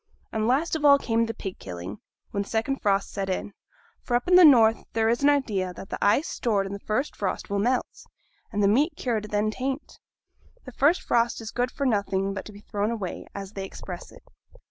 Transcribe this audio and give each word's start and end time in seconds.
And 0.31 0.47
last 0.47 0.75
of 0.75 0.83
all 0.83 0.97
came 0.97 1.27
the 1.27 1.33
pig 1.35 1.59
killing, 1.59 1.99
when 2.31 2.41
the 2.41 2.49
second 2.49 2.81
frost 2.81 3.11
set 3.11 3.29
in. 3.29 3.53
For 4.01 4.15
up 4.15 4.27
in 4.27 4.33
the 4.33 4.43
north 4.43 4.83
there 4.93 5.09
is 5.09 5.21
an 5.21 5.29
idea 5.29 5.75
that 5.75 5.91
the 5.91 6.03
ice 6.03 6.27
stored 6.27 6.65
in 6.65 6.73
the 6.73 6.79
first 6.79 7.15
frost 7.15 7.51
will 7.51 7.59
melt, 7.59 8.07
and 8.51 8.63
the 8.63 8.67
meat 8.67 8.93
cured 8.97 9.25
then 9.29 9.51
taint; 9.51 9.99
the 10.65 10.71
first 10.71 11.03
frost 11.03 11.39
is 11.39 11.51
good 11.51 11.69
for 11.69 11.85
nothing 11.85 12.33
but 12.33 12.45
to 12.45 12.51
be 12.51 12.61
thrown 12.61 12.89
away, 12.89 13.27
as 13.35 13.51
they 13.51 13.63
express 13.63 14.11
it. 14.11 14.23